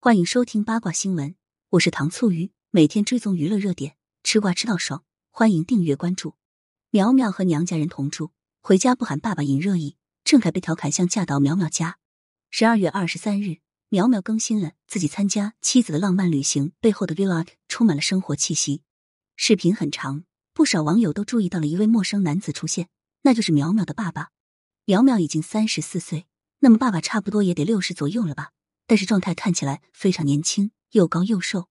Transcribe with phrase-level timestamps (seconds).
[0.00, 1.34] 欢迎收听八卦新闻，
[1.70, 6.36] 我是糖醋鱼，每天追踪娱乐热点，吃瓜吃到爽，欢迎订阅关注。
[6.90, 8.30] 苗苗和娘家人同住，
[8.60, 11.98] 回家不喊爸爸引热议，郑恺被调侃像嫁到苗苗家。
[12.48, 13.56] 十二月二十三日，
[13.88, 18.82] 苗苗更新了自己参加妻子的浪漫旅行背后的 vlog，充满了生活气息。
[19.34, 20.22] 视频很长，
[20.54, 22.88] 不少网友都注意到了一位陌生男子出现，
[23.22, 24.28] 那就是苗苗的爸爸。
[24.84, 26.28] 苗苗已经三十四岁，
[26.60, 28.52] 那么爸爸差不多也得六十左右了吧？
[28.88, 31.68] 但是状态看起来非常年轻，又高又瘦。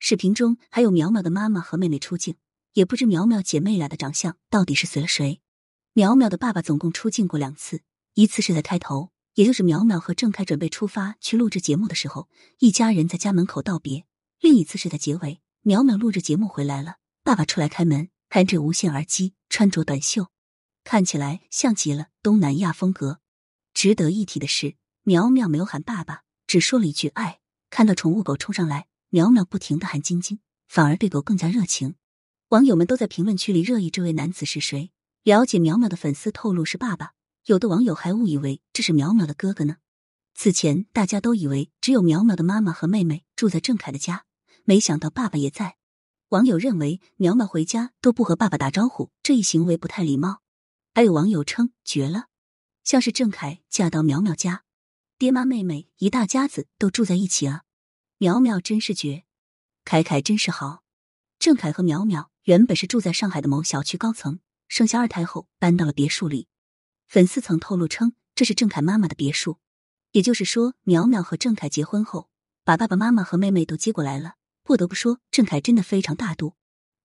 [0.00, 2.36] 视频中还有苗苗的妈妈和妹妹出镜，
[2.74, 5.40] 也不知苗苗姐妹俩的长相到底是随了谁。
[5.94, 7.80] 苗苗的爸爸总共出镜过两次，
[8.14, 14.02] 一次是在开头，也就是苗苗和郑恺准备出发去录制节目的时候，一家人在家门口道别；
[14.40, 20.26] 另一次是在结尾，苗苗录制节目回来了，爸爸出来开门，开着无线耳机，穿着短袖，
[20.82, 23.20] 看起来像极了东南亚风格。
[23.72, 24.74] 值得一提的是，
[25.04, 26.25] 苗苗没有喊爸爸。
[26.46, 31.96] 只说了一句“爱”，看到宠物狗冲上来，苗苗不停的喊“晶晶”，反而对狗更加热情。
[32.48, 34.92] 网友们都在评论区里热议这位男子是谁。
[35.24, 37.14] 了解苗苗的粉丝透露是爸爸，
[37.46, 39.78] 有的网友还误以为这是苗苗的哥哥呢。
[40.34, 44.26] 此前大家都以为只有苗苗的妈妈和妹妹住在郑凯的家，
[44.64, 45.76] 没想到爸爸也在。
[46.28, 50.42] 网友认为苗苗回家都不和爸爸打招呼，这一行为不太礼貌。
[50.94, 52.26] 还有网友称绝了，
[52.84, 54.65] 像是郑凯嫁到苗苗家。
[55.18, 57.62] 爹妈妹妹一大家子都住在一起啊！
[58.18, 59.24] 苗苗真是绝，
[59.82, 60.82] 凯凯真是好。
[61.38, 66.48] 郑恺和苗苗原本是住在上海的某小区高层，生下二胎后搬到了别墅里。
[67.06, 69.58] 粉丝曾透露称，这是郑恺妈妈的别墅。
[70.12, 72.28] 也就是说，苗苗和郑凯结婚后，
[72.62, 74.34] 把爸爸妈妈和妹妹都接过来了。
[74.62, 76.56] 不得不说，郑凯真的非常大度。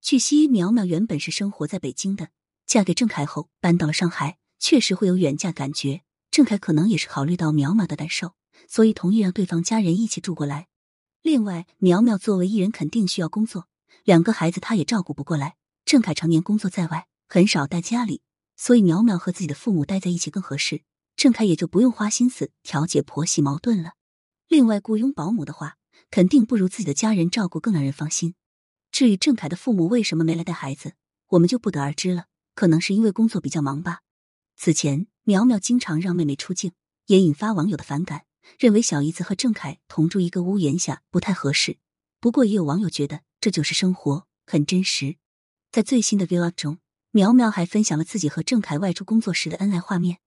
[0.00, 2.30] 据悉，苗苗原本是生活在北京的，
[2.66, 6.02] 嫁给郑恺后搬到了上海，确实会有远嫁感觉。
[6.30, 8.34] 郑恺可能也是考虑到苗苗的难受，
[8.68, 10.68] 所以同意让对方家人一起住过来。
[11.22, 13.66] 另外，苗苗作为艺人，肯定需要工作，
[14.04, 15.56] 两个孩子他也照顾不过来。
[15.84, 18.22] 郑凯常年工作在外，很少待家里，
[18.56, 20.82] 所以苗苗和自己的父母待在一起更合适。
[21.16, 23.94] 郑凯也就不用花心思调解婆媳矛盾了。
[24.48, 25.76] 另外，雇佣保姆的话，
[26.10, 28.34] 肯定不如自己的家人照顾更让人放心。
[28.92, 30.94] 至于郑凯的父母为什么没来带孩子，
[31.30, 32.26] 我们就不得而知了。
[32.54, 34.00] 可能是因为工作比较忙吧。
[34.56, 35.09] 此前。
[35.24, 36.72] 苗苗经常让妹妹出镜，
[37.06, 38.24] 也引发网友的反感，
[38.58, 41.78] 认为小姨子和郑恺同住一个屋檐下不太合适。
[42.20, 45.16] 不过，也有网友觉得这就是生活，很真实。
[45.70, 46.78] 在最新的 vlog 中，
[47.10, 50.18] 苗苗还分享了自己和郑恺外出工作时的恩爱画面。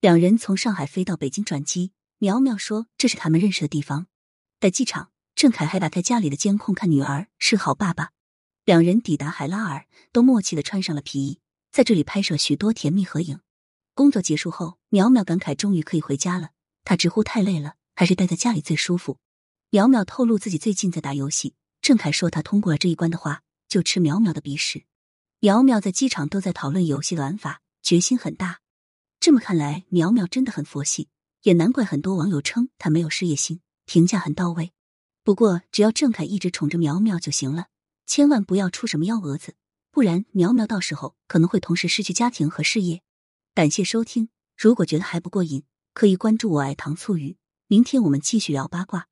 [0.00, 4.06] 两人从上海飞到北京转机，苗苗说这是他们认识的地方。
[4.60, 8.10] 在机场，郑恺还打开家里的监控看女儿是好爸爸。
[8.64, 11.40] 两人抵达海拉尔，都默契的穿上了皮衣，
[11.70, 13.40] 在这里拍摄许多甜蜜合影。
[13.94, 16.50] 工作结束后，苗苗感慨终于可以回家了。
[16.82, 19.18] 他直呼太累了，还是待在家里最舒服。
[19.70, 21.54] 苗苗透露自己最近在打游戏。
[21.80, 24.84] 郑恺说他通过了这一关的话，就吃苗苗的鼻屎。
[25.38, 28.60] 苗苗在机场都在讨论游戏玩法，决心很大。
[29.20, 31.08] 这么看来，苗苗真的很佛系，
[31.42, 34.72] 也难怪很多网友称他没有事业心，评价很到位。
[35.22, 37.68] 不过，只要郑恺一直宠着苗苗就行了，
[38.06, 39.54] 千万不要出什么幺蛾子，
[39.90, 43.02] 不然苗苗到时候可能会同时失去家庭和事业。
[43.54, 47.36] 感谢收听，如果觉得还不过瘾，可以关注我爱糖醋鱼。
[47.68, 49.06] 明天我们继续聊八卦。